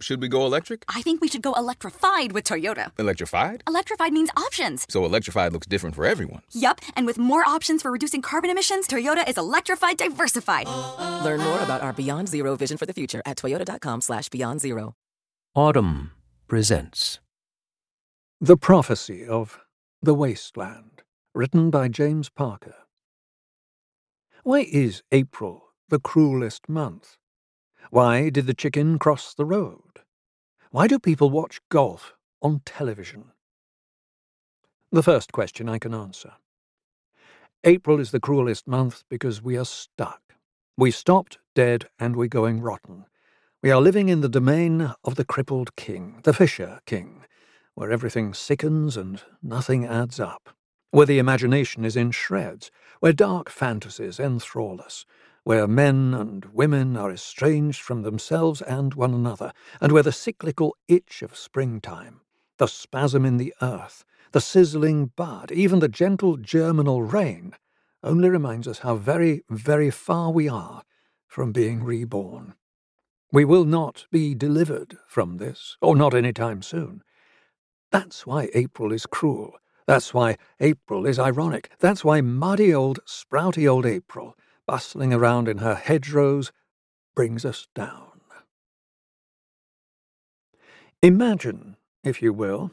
[0.00, 0.84] Should we go electric?
[0.88, 2.90] I think we should go electrified with Toyota.
[2.98, 3.62] Electrified?
[3.68, 4.86] Electrified means options.
[4.88, 6.40] So electrified looks different for everyone.
[6.52, 10.66] Yup, and with more options for reducing carbon emissions, Toyota is electrified diversified.
[11.22, 14.94] Learn more about our Beyond Zero vision for the future at toyota.com slash beyond zero.
[15.56, 16.10] Audm
[16.48, 17.20] presents
[18.40, 19.60] The Prophecy of
[20.00, 21.02] the Wasteland,
[21.34, 22.74] written by James Parker.
[24.44, 27.18] Why is April the cruelest month?
[27.90, 29.89] Why did the chicken cross the road?
[30.72, 33.32] Why do people watch golf on television?
[34.92, 36.34] The first question I can answer.
[37.64, 40.22] April is the cruelest month because we are stuck.
[40.76, 43.06] We stopped dead and we're going rotten.
[43.64, 47.24] We are living in the domain of the crippled king, the Fisher king,
[47.74, 50.50] where everything sickens and nothing adds up,
[50.92, 55.04] where the imagination is in shreds, where dark fantasies enthrall us,
[55.50, 60.76] where men and women are estranged from themselves and one another, and where the cyclical
[60.86, 62.20] itch of springtime,
[62.58, 67.52] the spasm in the earth, the sizzling bud, even the gentle germinal rain,
[68.04, 70.84] only reminds us how very, very far we are
[71.26, 72.54] from being reborn.
[73.32, 77.02] We will not be delivered from this, or not any time soon.
[77.90, 79.54] That's why April is cruel.
[79.88, 81.72] That's why April is ironic.
[81.80, 84.36] That's why muddy old, sprouty old April
[84.70, 86.52] bustling around in her hedgerows,
[87.16, 88.20] brings us down.
[91.02, 92.70] Imagine, if you will,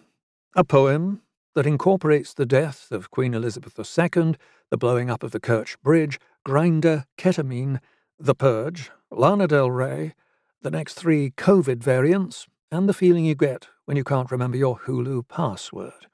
[0.55, 1.23] a poem
[1.55, 4.35] that incorporates the death of Queen Elizabeth II,
[4.69, 7.79] the blowing up of the Kerch Bridge, Grindr, ketamine,
[8.19, 10.13] The Purge, Lana Del Rey,
[10.61, 14.81] the next three COVID variants, and the feeling you get when you can't remember your
[14.81, 16.05] Hulu password.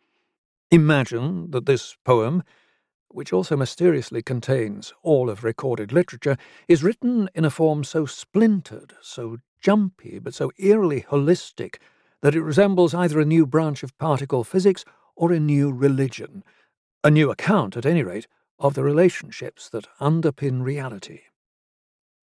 [0.71, 2.41] Imagine that this poem
[3.13, 6.35] which also mysteriously contains all of recorded literature,
[6.67, 11.75] is written in a form so splintered, so jumpy, but so eerily holistic
[12.21, 14.83] that it resembles either a new branch of particle physics
[15.15, 16.43] or a new religion,
[17.03, 21.21] a new account, at any rate, of the relationships that underpin reality.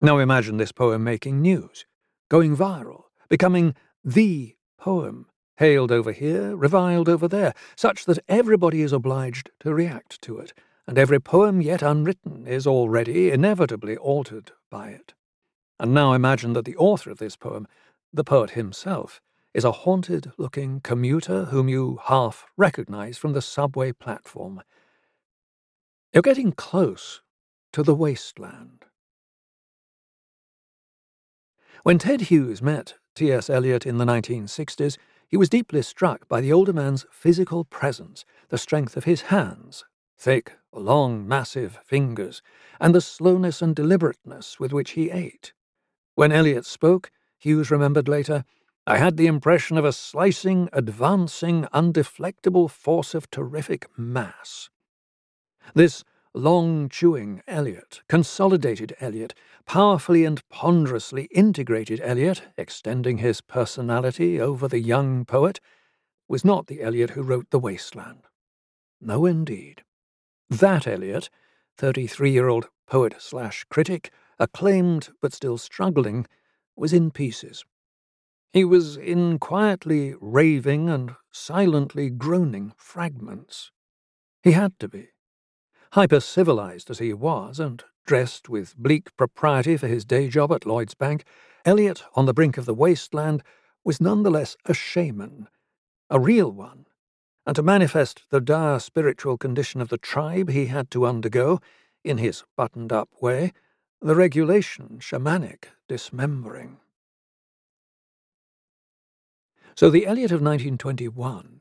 [0.02, 1.86] Now imagine this poem making news,
[2.28, 8.92] going viral, becoming the poem, hailed over here, reviled over there, such that everybody is
[8.92, 10.52] obliged to react to it
[10.90, 15.14] and every poem yet unwritten is already inevitably altered by it.
[15.78, 17.68] And now imagine that the author of this poem,
[18.12, 19.20] the poet himself,
[19.54, 24.62] is a haunted looking commuter whom you half recognize from the subway platform.
[26.12, 27.22] You're getting close
[27.72, 28.86] to the wasteland.
[31.84, 33.48] When Ted Hughes met T.S.
[33.48, 34.98] Eliot in the 1960s,
[35.28, 39.84] he was deeply struck by the older man's physical presence, the strength of his hands,
[40.20, 42.42] thick, long, massive fingers,
[42.78, 45.54] and the slowness and deliberateness with which he ate.
[46.14, 48.44] When Eliot spoke, Hughes remembered later,
[48.86, 54.68] I had the impression of a slicing, advancing, undeflectable force of terrific mass.
[55.74, 56.04] This
[56.34, 64.80] long chewing Eliot, consolidated Eliot, powerfully and ponderously integrated Eliot, extending his personality over the
[64.80, 65.60] young poet,
[66.28, 68.24] was not the Eliot who wrote The Wasteland.
[69.00, 69.82] No, indeed.
[70.50, 71.30] That Eliot,
[71.76, 76.26] 33 year old poet slash critic, acclaimed but still struggling,
[76.74, 77.64] was in pieces.
[78.52, 83.70] He was in quietly raving and silently groaning fragments.
[84.42, 85.10] He had to be.
[85.92, 90.66] Hyper civilized as he was, and dressed with bleak propriety for his day job at
[90.66, 91.24] Lloyd's Bank,
[91.64, 93.44] Eliot, on the brink of the wasteland,
[93.84, 95.46] was none the less a shaman,
[96.08, 96.86] a real one,
[97.46, 101.60] and to manifest the dire spiritual condition of the tribe he had to undergo,
[102.04, 103.52] in his buttoned up way,
[104.00, 106.78] the regulation shamanic dismembering.
[109.74, 111.60] So the Eliot of 1921,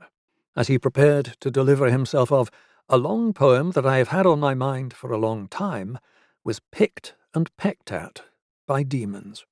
[0.56, 2.50] as he prepared to deliver himself of
[2.90, 6.00] a long poem that I have had on my mind for a long time,
[6.44, 8.24] was picked and pecked at
[8.68, 9.46] by demons.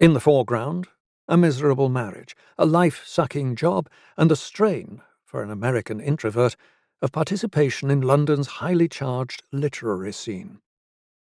[0.00, 0.88] In the foreground,
[1.28, 5.00] a miserable marriage, a life sucking job, and the strain
[5.32, 6.56] for an American introvert,
[7.00, 10.60] of participation in London's highly charged literary scene.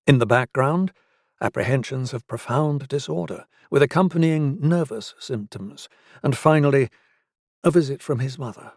[0.06, 0.94] In the background,
[1.42, 5.90] apprehensions of profound disorder, with accompanying nervous symptoms,
[6.22, 6.90] and finally,
[7.64, 8.74] a visit from his mother.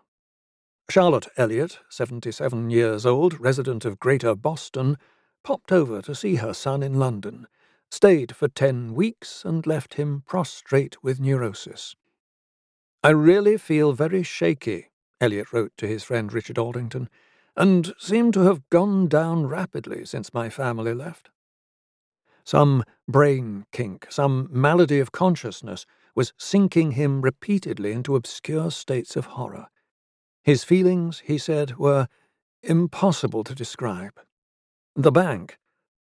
[0.89, 4.97] Charlotte Eliot, 77 years old, resident of Greater Boston,
[5.45, 7.47] popped over to see her son in London,
[7.91, 11.95] stayed for ten weeks, and left him prostrate with neurosis.
[13.05, 14.90] I really feel very shaky,
[15.21, 17.09] Eliot wrote to his friend Richard Aldington,
[17.57, 21.31] and seem to have gone down rapidly since my family left.
[22.45, 25.85] Some brain kink, some malady of consciousness,
[26.15, 29.69] was sinking him repeatedly into obscure states of horror.
[30.43, 32.09] His feelings, he said, were
[32.63, 34.19] impossible to describe.
[34.97, 35.59] The bank,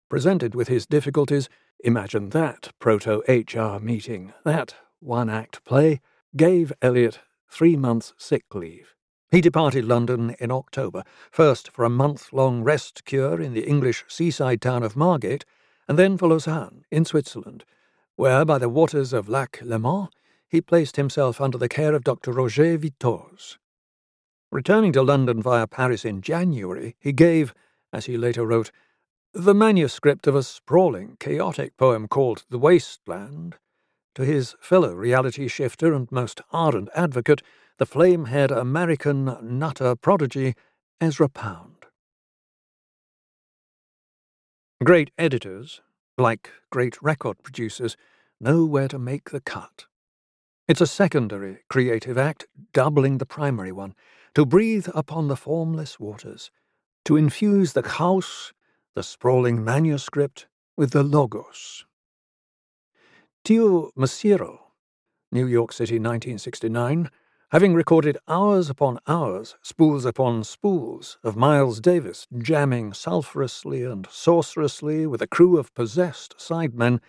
[0.10, 1.50] presented with his difficulties,
[1.84, 6.02] imagine that proto HR meeting, that one act play,
[6.36, 8.96] gave Eliot three months' sick leave.
[9.30, 14.06] He departed London in October, first for a month long rest cure in the English
[14.08, 15.44] seaside town of Margate,
[15.88, 17.66] and then for Lausanne, in Switzerland,
[18.16, 20.08] where, by the waters of Lac Léman,
[20.48, 22.32] he placed himself under the care of Dr.
[22.32, 23.58] Roger Vittoz.
[24.50, 27.54] Returning to London via Paris in January, he gave,
[27.92, 28.72] as he later wrote,
[29.34, 33.58] the manuscript of a sprawling, chaotic poem called The Waste Land
[34.16, 37.44] to his fellow reality shifter and most ardent advocate,
[37.78, 40.56] the flame haired American nutter prodigy
[41.00, 41.86] Ezra Pound.
[44.84, 45.82] Great editors,
[46.18, 47.96] like great record producers,
[48.40, 49.86] know where to make the cut.
[50.68, 53.94] It's a secondary creative act, doubling the primary one,
[54.36, 56.52] to breathe upon the formless waters,
[57.06, 58.54] to infuse the chaos,
[58.96, 61.86] the sprawling manuscript, with the logos.
[63.44, 64.60] Teo Macero,
[65.32, 67.10] New York City, 1969,
[67.52, 75.08] having recorded hours upon hours, spools upon spools, of Miles Davis jamming sulphurously and sorcerously
[75.08, 77.00] with a crew of possessed sidemen,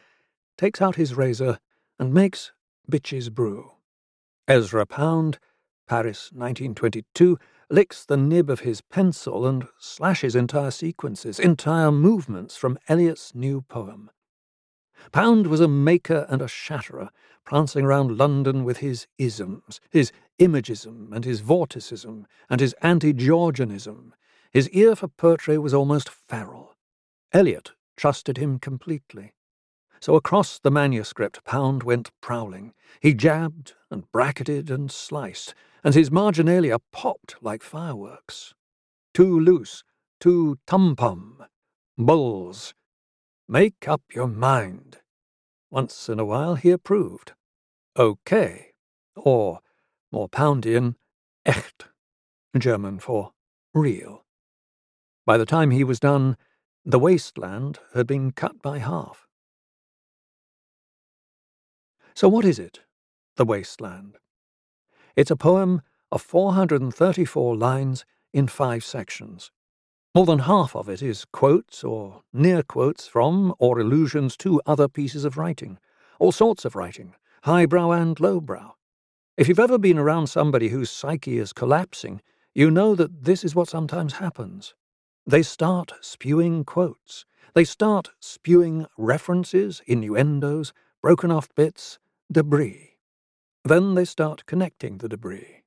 [0.57, 1.59] takes out his razor
[1.99, 2.53] and makes
[2.91, 3.73] Bitches Brew.
[4.47, 5.41] Ezra Pound,
[5.89, 7.37] Paris 1922,
[7.69, 13.63] licks the nib of his pencil and slashes entire sequences, entire movements from Eliot's new
[13.63, 14.09] poem.
[15.13, 17.11] Pound was a maker and a shatterer,
[17.45, 24.13] prancing round London with his isms, his imagism and his vorticism and his anti-Georgianism.
[24.53, 26.77] His ear for poetry was almost feral.
[27.33, 29.35] Eliot trusted him completely.
[30.01, 32.73] So across the manuscript Pound went prowling.
[33.01, 38.55] He jabbed and bracketed and sliced, and his marginalia popped like fireworks.
[39.13, 39.83] Too loose,
[40.21, 41.45] too tum-pum,
[41.97, 42.75] bulls.
[43.49, 44.99] Make up your mind.
[45.71, 47.33] Once in a while he approved.
[47.99, 48.73] Okay,
[49.17, 49.61] or,
[50.11, 50.97] more Poundian,
[51.47, 51.89] echt,
[52.57, 53.33] German for
[53.75, 54.25] real.
[55.27, 56.37] By the time he was done,
[56.85, 59.27] the wasteland had been cut by half.
[62.15, 62.81] So what is it,
[63.37, 64.17] the wasteland?
[65.15, 69.51] It's a poem of 434 lines in five sections.
[70.15, 74.89] More than half of it is quotes or near quotes from or allusions to other
[74.89, 75.79] pieces of writing,
[76.19, 78.78] all sorts of writing, highbrow and lowbrow.
[79.39, 82.23] If you've ever been around somebody whose psyche is collapsing,
[82.57, 84.75] you know that this is what sometimes happens.
[85.29, 87.25] They start spewing quotes.
[87.55, 92.01] They start spewing references, innuendos, broken off bits,
[92.33, 92.97] debris.
[93.65, 95.63] Then they start connecting the debris.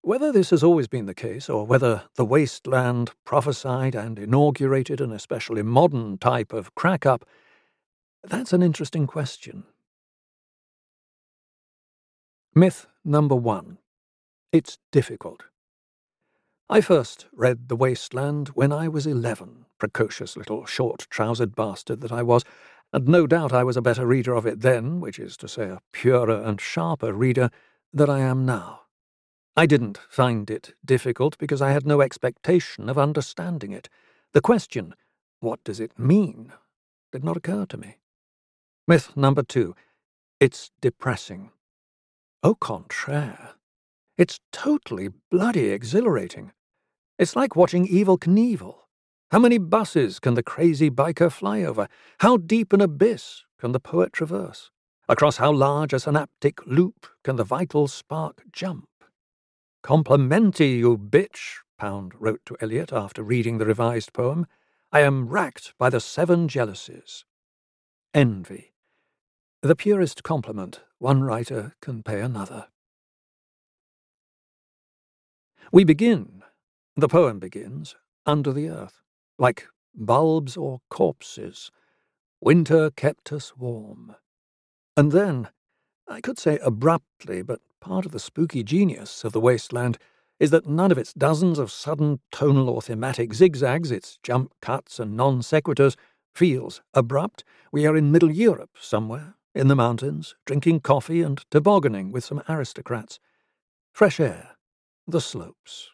[0.00, 5.12] Whether this has always been the case, or whether the wasteland prophesied and inaugurated an
[5.12, 7.26] especially modern type of crack up,
[8.24, 9.64] that's an interesting question.
[12.58, 13.78] Myth number one
[14.50, 15.44] It's difficult.
[16.68, 22.10] I first read The Wasteland when I was eleven, precocious little short trousered bastard that
[22.10, 22.42] I was,
[22.92, 25.68] and no doubt I was a better reader of it then, which is to say,
[25.68, 27.50] a purer and sharper reader,
[27.92, 28.80] than I am now.
[29.56, 33.88] I didn't find it difficult because I had no expectation of understanding it.
[34.32, 34.96] The question,
[35.38, 36.52] what does it mean,
[37.12, 37.98] did not occur to me.
[38.88, 39.76] Myth number two,
[40.40, 41.52] it's depressing.
[42.44, 43.56] Au contraire,
[44.16, 46.52] it's totally bloody exhilarating.
[47.18, 48.76] It's like watching Evel Knievel.
[49.32, 51.88] How many buses can the crazy biker fly over?
[52.20, 54.70] How deep an abyss can the poet traverse?
[55.08, 58.88] Across how large a synaptic loop can the vital spark jump?
[59.84, 64.46] Complimenti, you bitch, Pound wrote to Eliot after reading the revised poem.
[64.92, 67.24] I am racked by the seven jealousies.
[68.14, 68.74] Envy.
[69.62, 72.66] The purest compliment one writer can pay another.
[75.72, 76.42] We begin,
[76.96, 77.94] the poem begins,
[78.26, 79.02] under the earth
[79.38, 81.70] like bulbs or corpses.
[82.40, 84.16] Winter kept us warm.
[84.96, 85.48] And then,
[86.08, 89.98] I could say abruptly, but part of the spooky genius of the wasteland
[90.40, 94.98] is that none of its dozens of sudden tonal or thematic zigzags, its jump cuts
[94.98, 95.96] and non sequiturs,
[96.34, 97.44] feels abrupt.
[97.72, 102.42] We are in Middle Europe somewhere, in the mountains, drinking coffee and tobogganing with some
[102.48, 103.18] aristocrats.
[103.92, 104.50] Fresh air,
[105.06, 105.90] the slopes.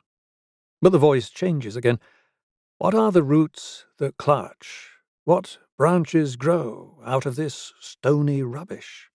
[0.83, 1.99] But the voice changes again.
[2.77, 4.91] What are the roots that clutch?
[5.25, 9.09] What branches grow out of this stony rubbish?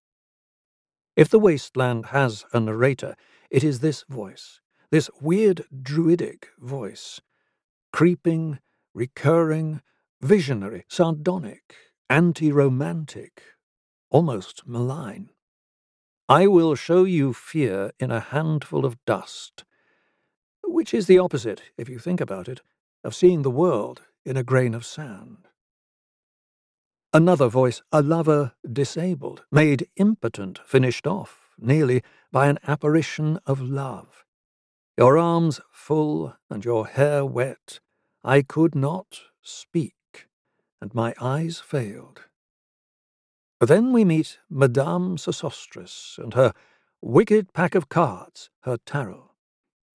[1.15, 3.15] If the wasteland has a narrator,
[3.51, 7.22] it is this voice, this weird druidic voice,
[7.94, 8.60] creeping,
[8.96, 9.82] recurring,
[10.22, 11.75] visionary, sardonic,
[12.10, 13.44] anti romantic,
[14.10, 15.30] almost malign.
[16.28, 19.63] I will show you fear in a handful of dust,
[20.63, 22.62] which is the opposite, if you think about it,
[23.04, 25.48] of seeing the world in a grain of sand.
[27.12, 34.25] Another voice, a lover disabled, made impotent, finished off, nearly, by an apparition of love.
[34.96, 37.80] Your arms full and your hair wet,
[38.24, 40.28] I could not speak,
[40.80, 42.25] and my eyes failed.
[43.60, 46.54] Then we meet Madame Sosostris and her
[47.01, 49.32] wicked pack of cards, her tarot.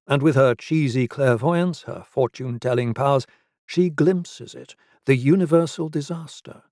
[0.07, 3.27] And with her cheesy clairvoyance, her fortune telling powers,
[3.65, 4.75] she glimpses it,
[5.07, 6.63] the universal disaster.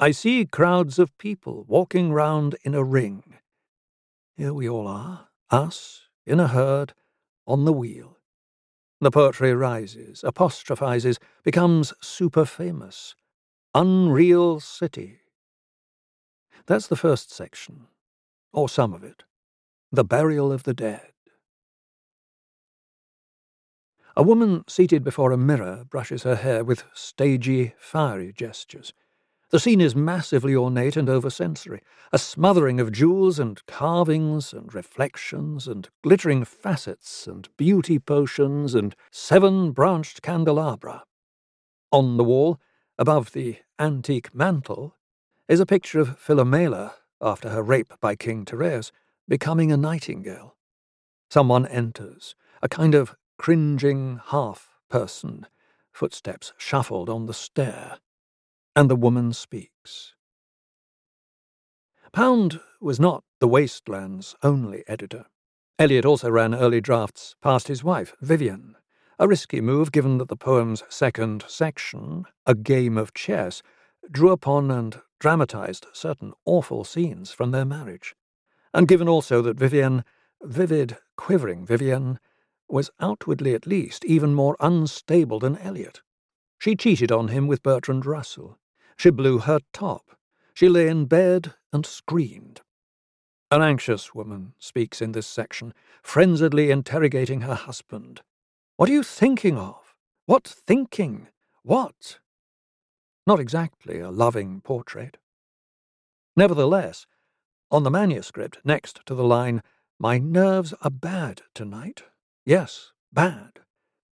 [0.00, 3.34] I see crowds of people walking round in a ring.
[4.36, 6.94] Here we all are, us, in a herd,
[7.46, 8.18] on the wheel.
[9.00, 13.14] The poetry rises, apostrophizes, becomes super famous.
[13.74, 15.20] Unreal city.
[16.66, 17.86] That's the first section,
[18.52, 19.22] or some of it.
[19.92, 21.12] The burial of the dead.
[24.16, 28.92] A woman seated before a mirror brushes her hair with stagey, fiery gestures.
[29.50, 31.82] The scene is massively ornate and oversensory,
[32.12, 38.96] a smothering of jewels and carvings and reflections and glittering facets and beauty potions and
[39.12, 41.04] seven branched candelabra.
[41.92, 42.58] On the wall,
[42.98, 44.95] above the antique mantel,
[45.48, 48.92] is a picture of Philomela, after her rape by King Tereus,
[49.28, 50.56] becoming a nightingale.
[51.30, 55.46] Someone enters, a kind of cringing half person,
[55.92, 57.98] footsteps shuffled on the stair
[58.76, 60.14] and the woman speaks.
[62.12, 65.24] Pound was not the Wasteland's only editor.
[65.78, 68.76] Eliot also ran early drafts past his wife, Vivienne,
[69.18, 73.62] a risky move given that the poem's second section, A Game of Chess,
[74.10, 78.14] drew upon and dramatized certain awful scenes from their marriage,
[78.74, 80.04] and given also that Vivienne,
[80.42, 82.18] vivid, quivering Vivienne,
[82.68, 86.02] was outwardly at least even more unstable than Eliot.
[86.58, 88.58] She cheated on him with Bertrand Russell.
[88.96, 90.16] She blew her top.
[90.54, 92.62] She lay in bed and screamed.
[93.50, 95.72] An anxious woman speaks in this section,
[96.02, 98.22] frenziedly interrogating her husband.
[98.76, 99.94] What are you thinking of?
[100.24, 101.28] What thinking?
[101.62, 102.18] What?
[103.26, 105.16] Not exactly a loving portrait.
[106.36, 107.06] Nevertheless,
[107.70, 109.62] on the manuscript, next to the line,
[109.98, 112.02] My nerves are bad tonight.
[112.44, 113.60] Yes, bad.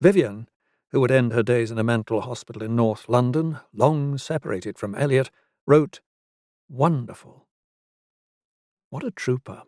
[0.01, 0.47] Vivienne
[0.91, 4.95] who would end her days in a mental hospital in North London, long separated from
[4.95, 5.29] Eliot,
[5.65, 5.99] wrote,
[6.69, 7.47] Wonderful.
[8.89, 9.63] What a trooper.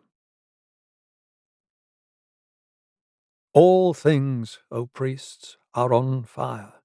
[3.52, 6.79] All things, O priests, are on fire.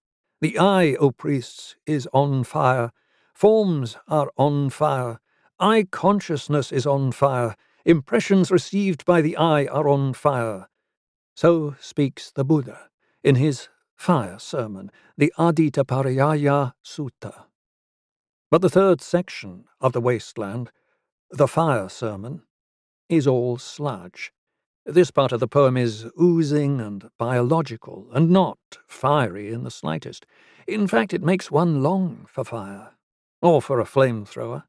[0.46, 2.92] The eye, O priests, is on fire.
[3.34, 5.20] Forms are on fire.
[5.60, 7.56] Eye consciousness is on fire.
[7.84, 10.68] Impressions received by the eye are on fire.
[11.36, 12.92] So speaks the Buddha
[13.24, 17.46] in his fire sermon, the Adittapariyaya Sutta.
[18.52, 20.70] But the third section of the wasteland,
[21.32, 22.44] the fire sermon,
[23.10, 24.32] is all sludge.
[24.88, 30.28] This part of the poem is oozing and biological, and not fiery in the slightest.
[30.68, 32.92] In fact, it makes one long for fire,
[33.42, 34.66] or for a flamethrower.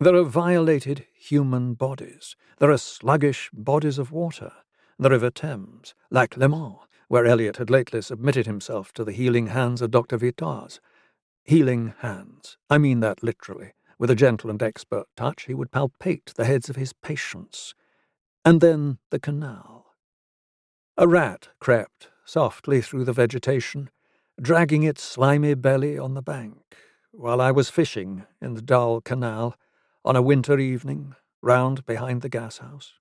[0.00, 2.34] There are violated human bodies.
[2.60, 4.52] There are sluggish bodies of water.
[4.98, 6.78] The River Thames, Lac Léman,
[7.08, 10.16] where Eliot had lately submitted himself to the healing hands of Dr.
[10.16, 10.80] Vittoz.
[11.44, 12.56] Healing hands.
[12.70, 13.74] I mean that literally.
[13.98, 17.74] With a gentle and expert touch, he would palpate the heads of his patients.
[18.44, 19.94] And then the canal.
[20.96, 23.90] A rat crept softly through the vegetation,
[24.40, 26.76] dragging its slimy belly on the bank,
[27.12, 29.56] while I was fishing in the dull canal
[30.04, 32.94] on a winter evening round behind the gas house.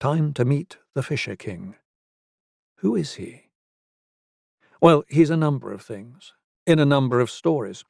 [0.00, 1.76] Time to meet the Fisher King.
[2.76, 3.50] Who is he?
[4.80, 6.32] Well, he's a number of things,
[6.66, 7.84] in a number of stories.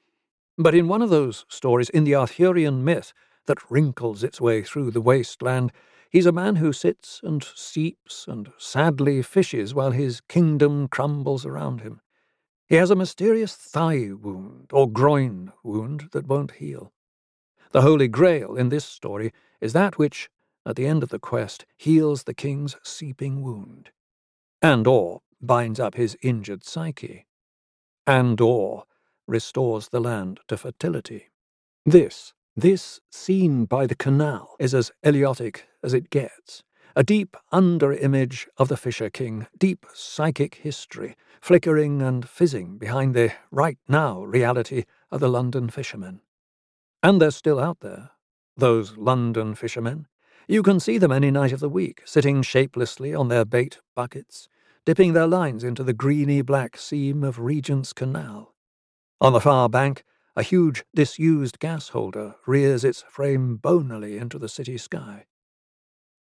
[0.58, 3.12] But in one of those stories, in the Arthurian myth
[3.46, 5.72] that wrinkles its way through the wasteland,
[6.10, 11.80] he's a man who sits and seeps and sadly fishes while his kingdom crumbles around
[11.80, 12.00] him.
[12.68, 16.92] He has a mysterious thigh wound or groin wound that won't heal.
[17.72, 20.30] The Holy Grail in this story is that which,
[20.66, 23.90] at the end of the quest, heals the king's seeping wound
[24.62, 27.26] and or binds up his injured psyche,
[28.06, 28.84] and or
[29.26, 31.30] restores the land to fertility.
[31.86, 36.64] This This scene by the canal is as Eliotic as it gets.
[36.96, 43.14] A deep under image of the Fisher King, deep psychic history, flickering and fizzing behind
[43.14, 46.22] the right now reality of the London fishermen.
[47.04, 48.10] And they're still out there,
[48.56, 50.08] those London fishermen.
[50.48, 54.48] You can see them any night of the week, sitting shapelessly on their bait buckets,
[54.84, 58.54] dipping their lines into the greeny black seam of Regent's Canal.
[59.20, 60.02] On the far bank,
[60.36, 65.26] a huge disused gas holder rears its frame bonily into the city sky.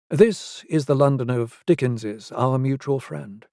[0.08, 3.44] This is the London of Dickens's Our Mutual Friend,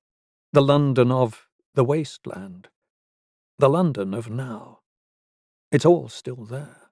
[0.52, 2.68] the London of the wasteland,
[3.58, 4.82] the London of now.
[5.72, 6.92] It's all still there.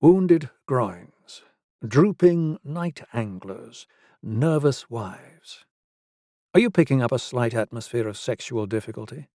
[0.00, 1.42] Wounded groins,
[1.86, 3.86] drooping night anglers,
[4.22, 5.64] nervous wives.
[6.52, 9.28] Are you picking up a slight atmosphere of sexual difficulty?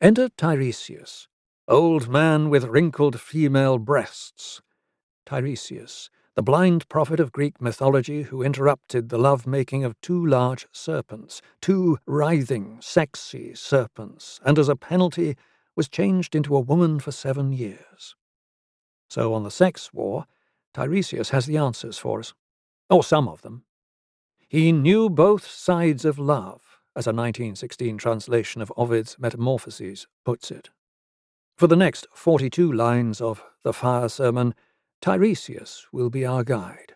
[0.00, 1.28] Enter Tiresias,
[1.66, 4.60] old man with wrinkled female breasts.
[5.26, 11.42] Tiresias, the blind prophet of Greek mythology who interrupted the love-making of two large serpents,
[11.60, 15.36] two writhing, sexy serpents, and as a penalty
[15.74, 18.14] was changed into a woman for seven years.
[19.08, 20.26] So on the sex war,
[20.74, 22.34] Tiresias has the answers for us,
[22.88, 23.64] or some of them.
[24.48, 30.70] He knew both sides of love, as a 1916 translation of Ovid's Metamorphoses puts it.
[31.56, 34.54] For the next 42 lines of the Fire Sermon,
[35.00, 36.94] Tiresias will be our guide.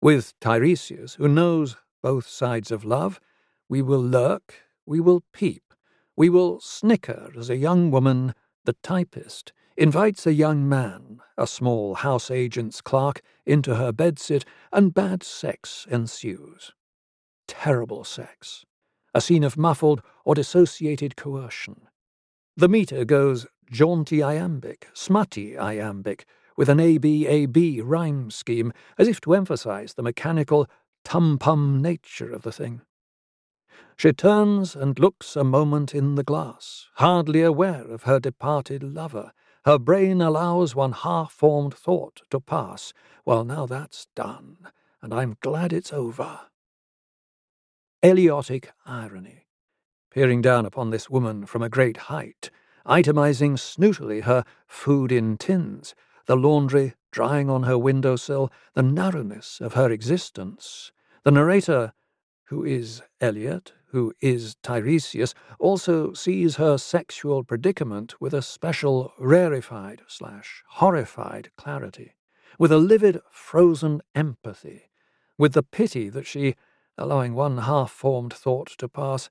[0.00, 3.20] With Tiresias, who knows both sides of love,
[3.68, 5.74] we will lurk, we will peep,
[6.16, 8.34] we will snicker as a young woman,
[8.64, 14.94] the typist, invites a young man, a small house agent's clerk, into her bedsit, and
[14.94, 16.72] bad sex ensues.
[17.48, 18.64] Terrible sex.
[19.14, 21.88] A scene of muffled or dissociated coercion.
[22.56, 29.34] The meter goes jaunty iambic, smutty iambic, with an ABAB rhyme scheme, as if to
[29.34, 30.68] emphasize the mechanical
[31.04, 32.80] tum-pum nature of the thing.
[33.96, 39.32] She turns and looks a moment in the glass, hardly aware of her departed lover.
[39.64, 42.92] Her brain allows one half-formed thought to pass.
[43.24, 44.58] Well, now that's done,
[45.00, 46.40] and I'm glad it's over.
[48.04, 49.46] Eliotic irony,
[50.10, 52.50] peering down upon this woman from a great height,
[52.86, 55.94] itemizing snootily her food in tins,
[56.26, 60.92] the laundry drying on her windowsill, the narrowness of her existence.
[61.22, 61.94] The narrator,
[62.48, 70.02] who is Eliot, who is Tiresias, also sees her sexual predicament with a special rarefied
[70.08, 72.16] slash horrified clarity,
[72.58, 74.90] with a livid frozen empathy,
[75.38, 76.54] with the pity that she,
[76.96, 79.28] allowing one half-formed thought to pass,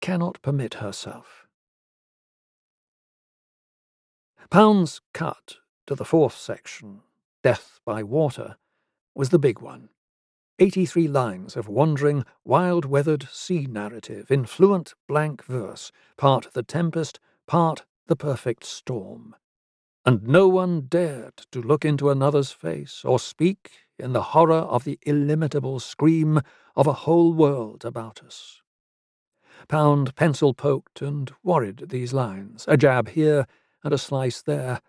[0.00, 1.46] cannot permit herself.
[4.50, 7.02] Pound's cut to the fourth section,
[7.42, 8.56] Death by Water,
[9.14, 9.90] was the big one.
[10.58, 17.18] 83 lines of wandering, wild weathered sea narrative in fluent blank verse, part the tempest,
[17.46, 19.34] part the perfect storm.
[20.04, 23.70] And no one dared to look into another's face or speak
[24.00, 26.40] in the horror of the illimitable scream
[26.74, 28.62] of a whole world about us.
[29.68, 33.46] Pound pencil poked and worried these lines, a jab here
[33.84, 34.80] and a slice there,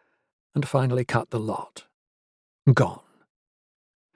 [0.56, 1.86] and finally cut the lot.
[2.74, 3.02] Gone.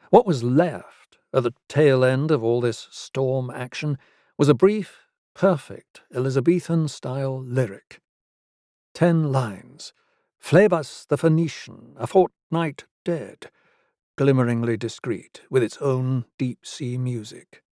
[0.09, 3.97] What was left at the tail end of all this storm action
[4.37, 7.99] was a brief, perfect Elizabethan style lyric.
[8.93, 9.93] Ten lines.
[10.39, 13.49] Phlebas the Phoenician, a fortnight dead,
[14.17, 17.63] glimmeringly discreet, with its own deep sea music.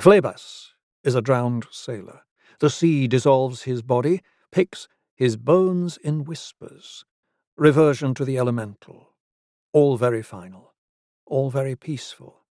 [0.00, 0.74] Phlebas
[1.04, 2.22] is a drowned sailor.
[2.60, 7.04] The sea dissolves his body, picks his bones in whispers,
[7.56, 9.10] reversion to the elemental,
[9.72, 10.74] all very final,
[11.26, 12.42] all very peaceful.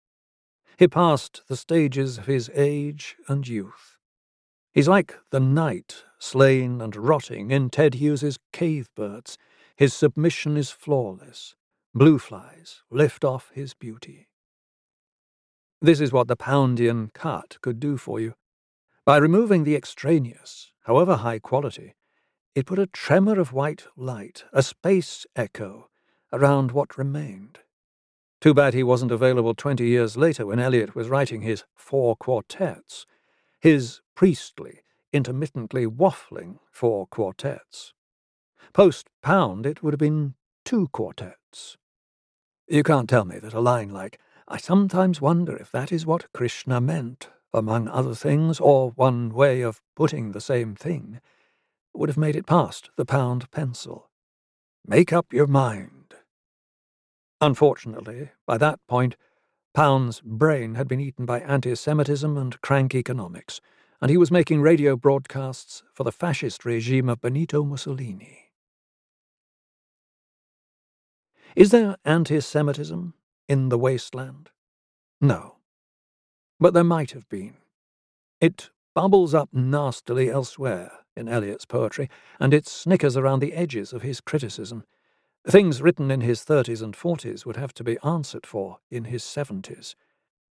[0.77, 3.97] He passed the stages of his age and youth.
[4.73, 9.37] He's like the knight slain and rotting in Ted Hughes's Cave Birds.
[9.75, 11.55] His submission is flawless.
[11.93, 14.29] Blue flies lift off his beauty.
[15.81, 18.35] This is what the Poundian cut could do for you.
[19.05, 21.95] By removing the extraneous, however high quality,
[22.55, 25.89] it put a tremor of white light, a space echo,
[26.31, 27.59] around what remained.
[28.39, 33.05] Too bad he wasn't available twenty years later when Eliot was writing his four quartets,
[33.59, 34.79] his priestly,
[35.11, 37.93] intermittently waffling four quartets.
[38.71, 41.77] Post Pound, it would have been two quartets.
[42.71, 46.31] You can't tell me that a line like, I sometimes wonder if that is what
[46.31, 51.19] Krishna meant, among other things, or one way of putting the same thing,
[51.93, 54.09] would have made it past the pound pencil.
[54.87, 56.13] Make up your mind.
[57.41, 59.17] Unfortunately, by that point,
[59.73, 63.59] Pound's brain had been eaten by anti Semitism and crank economics,
[63.99, 68.50] and he was making radio broadcasts for the fascist regime of Benito Mussolini.
[71.55, 73.13] Is there anti Semitism
[73.47, 74.51] in the wasteland?
[75.19, 75.57] No.
[76.59, 77.55] But there might have been.
[78.39, 82.09] It bubbles up nastily elsewhere in Eliot's poetry,
[82.39, 84.85] and it snickers around the edges of his criticism.
[85.47, 89.23] Things written in his 30s and 40s would have to be answered for in his
[89.23, 89.95] 70s.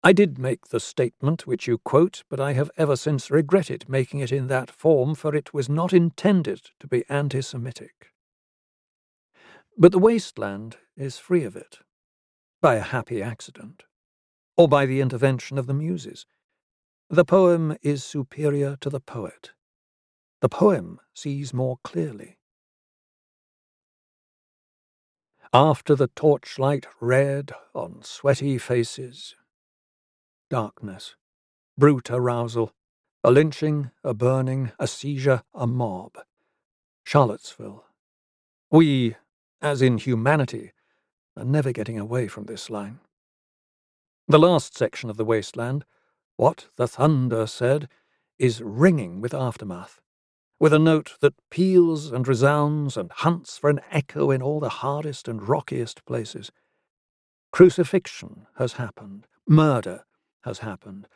[0.03, 4.21] I did make the statement which you quote, but I have ever since regretted making
[4.21, 8.14] it in that form, for it was not intended to be anti Semitic.
[9.77, 11.79] But the wasteland is free of it,
[12.61, 13.83] by a happy accident,
[14.57, 16.27] or by the intervention of the muses.
[17.11, 19.51] The poem is superior to the poet.
[20.41, 22.39] The poem sees more clearly.
[25.53, 29.35] After the torchlight red on sweaty faces,
[30.51, 31.17] darkness,
[31.77, 32.73] brute arousal,
[33.23, 36.19] a lynching, a burning, a seizure, a mob.
[37.05, 37.85] Charlottesville.
[38.71, 39.17] We,
[39.65, 40.73] as in humanity,
[41.37, 43.01] are never getting away from this line.
[44.29, 45.87] The last section of the wasteland,
[46.37, 47.89] what the thunder said,
[48.39, 50.03] is ringing with aftermath,
[50.61, 54.69] with a note that peals and resounds and hunts for an echo in all the
[54.69, 56.53] hardest and rockiest places.
[57.51, 60.05] Crucifixion has happened, murder
[60.43, 61.09] has happened.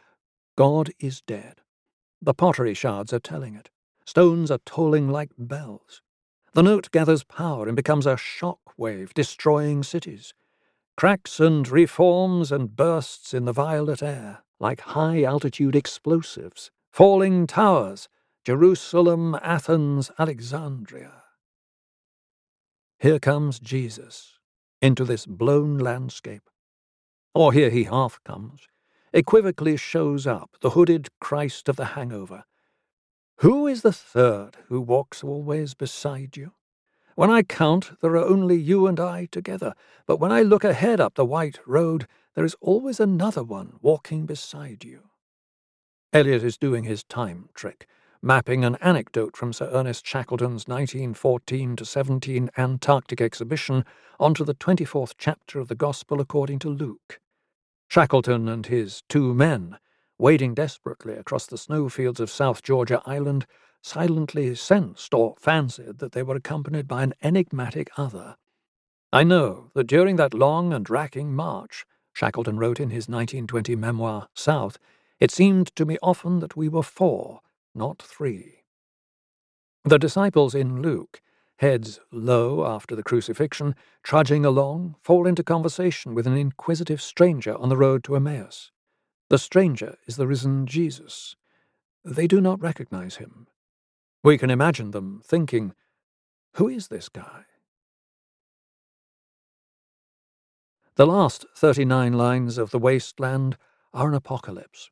[0.57, 1.61] God is dead.
[2.23, 3.69] The pottery shards are telling it.
[4.07, 6.01] Stones are tolling like bells.
[6.55, 10.35] The note gathers power and becomes a shock wave, destroying cities.
[10.97, 16.71] Cracks and reforms and bursts in the violet air, like high altitude explosives.
[16.91, 18.09] Falling towers,
[18.45, 21.23] Jerusalem, Athens, Alexandria.
[22.99, 24.39] Here comes Jesus
[24.81, 26.51] into this blown landscape.
[27.35, 28.67] Or here he half comes,
[29.15, 32.45] equivocally shows up, the hooded Christ of the hangover.
[33.39, 36.55] Who is the third who walks always beside you?
[37.15, 39.75] When I count, there are only you and I together,
[40.07, 44.27] but when I look ahead up the white road, there is always another one walking
[44.27, 45.11] beside you.
[46.13, 47.87] Eliot is doing his time trick,
[48.21, 53.85] mapping an anecdote from Sir Ernest Shackleton's 1914 to 17 Antarctic exhibition
[54.19, 57.21] onto the 24th chapter of the Gospel according to Luke.
[57.87, 59.79] Shackleton and his two men,
[60.19, 63.47] wading desperately across the snowfields of South Georgia Island,
[63.83, 68.37] silently sensed or fancied that they were accompanied by an enigmatic other.
[69.13, 74.29] I know that during that long and racking march, Shackleton wrote in his 1920 memoir,
[74.35, 74.79] South,
[75.21, 77.41] it seemed to me often that we were four,
[77.75, 78.65] not three.
[79.85, 81.23] The disciples in Luke
[81.59, 87.69] heads low after the crucifixion, trudging along, fall into conversation with an inquisitive stranger on
[87.69, 88.71] the road to Emmaus.
[89.31, 91.37] The stranger is the risen Jesus.
[92.05, 93.47] They do not recognize him.
[94.25, 95.75] We can imagine them thinking,
[96.55, 97.45] Who is this guy?
[100.97, 103.57] The last 39 lines of The Wasteland
[103.93, 104.91] are an apocalypse.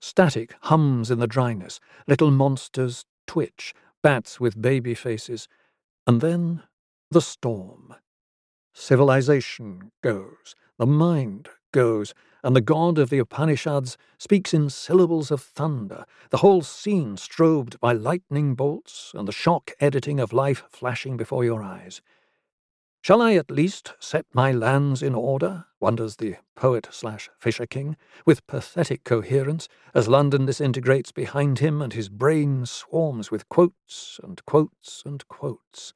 [0.00, 5.48] Static hums in the dryness, little monsters twitch, bats with baby faces,
[6.06, 6.62] and then
[7.10, 7.94] the storm.
[8.72, 15.42] Civilization goes, the mind goes, and the god of the Upanishads speaks in syllables of
[15.42, 21.16] thunder, the whole scene strobed by lightning bolts and the shock editing of life flashing
[21.16, 22.00] before your eyes.
[23.02, 25.66] Shall I at least set my lands in order?
[25.80, 31.92] wonders the poet slash fisher king, with pathetic coherence, as London disintegrates behind him and
[31.92, 35.92] his brain swarms with quotes and quotes and quotes.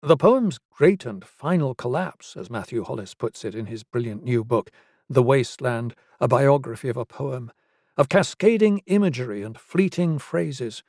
[0.00, 4.42] The poem's great and final collapse, as Matthew Hollis puts it in his brilliant new
[4.42, 4.70] book,
[5.12, 7.52] The Wasteland, a biography of a poem,
[7.98, 10.82] of cascading imagery and fleeting phrases,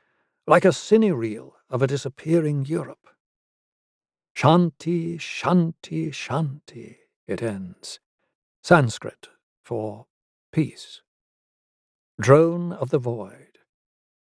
[0.48, 3.10] like a cine reel of a disappearing Europe.
[4.34, 8.00] Shanti, Shanti, Shanti, it ends.
[8.64, 9.28] Sanskrit
[9.62, 10.06] for
[10.54, 11.02] peace.
[12.18, 13.58] Drone of the void,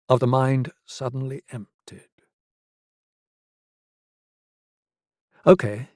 [0.09, 2.09] of the mind suddenly emptied.
[5.47, 5.91] Okay,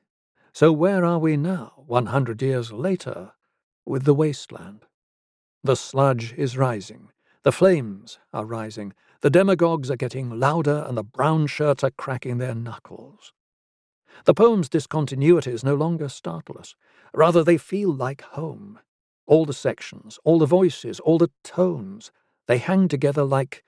[0.52, 3.32] so where are we now, one hundred years later,
[3.86, 4.84] with the wasteland?
[5.64, 7.10] The sludge is rising,
[7.44, 12.38] the flames are rising, the demagogues are getting louder, and the brown shirts are cracking
[12.38, 13.32] their knuckles.
[14.24, 16.74] The poem's discontinuities no longer startle us.
[17.14, 18.78] Rather, they feel like home.
[19.26, 22.12] All the sections, all the voices, all the tones,
[22.46, 23.64] they hang together like.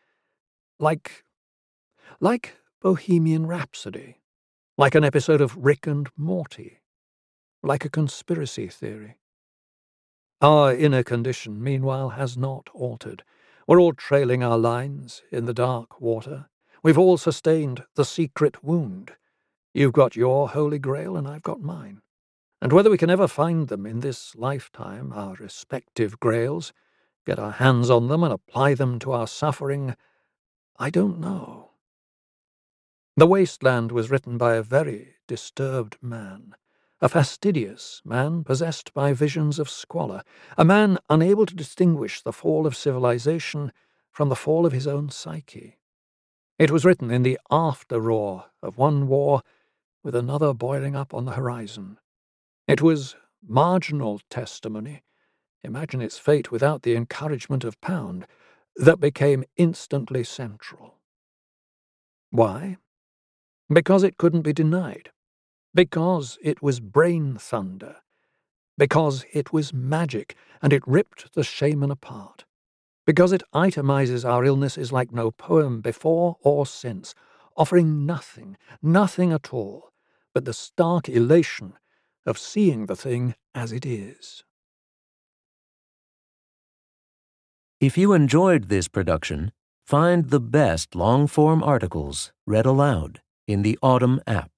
[0.79, 1.25] like.
[2.21, 4.21] like Bohemian Rhapsody.
[4.79, 6.81] like an episode of Rick and Morty,
[7.63, 9.18] like a conspiracy theory.
[10.41, 13.25] Our inner condition, meanwhile, has not altered.
[13.67, 16.49] We're all trailing our lines in the dark water.
[16.83, 19.13] We've all sustained the secret wound.
[19.75, 22.03] You've got your holy grail, and I've got mine.
[22.63, 26.73] And whether we can ever find them in this lifetime, our respective grails,
[27.27, 29.97] get our hands on them and apply them to our suffering,
[30.79, 31.71] I don't know.
[33.17, 36.55] The Wasteland was written by a very disturbed man,
[37.01, 40.23] a fastidious man possessed by visions of squalor,
[40.57, 43.73] a man unable to distinguish the fall of civilization
[44.11, 45.79] from the fall of his own psyche.
[46.59, 49.43] It was written in the after roar of one war
[50.03, 51.99] with another boiling up on the horizon.
[52.67, 53.15] It was
[53.47, 55.03] marginal testimony.
[55.63, 58.27] Imagine its fate without the encouragement of Pound,
[58.77, 60.95] that became instantly central.
[62.31, 62.77] Why?
[63.69, 65.11] Because it couldn't be denied.
[65.79, 67.99] Because it was brain thunder.
[68.77, 72.45] Because it was magic, and it ripped the shaman apart.
[73.07, 77.15] Because it itemizes our illnesses like no poem before or since,
[77.57, 79.93] offering nothing, nothing at all,
[80.35, 81.75] but the stark elation
[82.27, 84.43] of seeing the thing as it is.
[87.81, 89.53] If you enjoyed this production,
[89.87, 94.58] find the best long form articles read aloud in the Audm app,